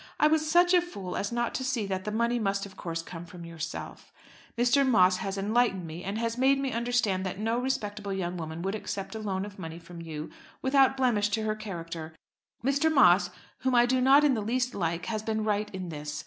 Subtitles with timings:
[0.19, 3.03] I was such a fool as not to see that the money must of course
[3.03, 4.11] come from yourself.
[4.57, 4.83] Mr.
[4.83, 8.73] Moss has enlightened me, and has made me understand that no respectable young woman would
[8.73, 10.31] accept a loan of money from you
[10.63, 12.15] without blemish to her character.
[12.65, 12.91] Mr.
[12.91, 13.29] Moss,
[13.59, 16.19] whom I do not in the least like, has been right in this.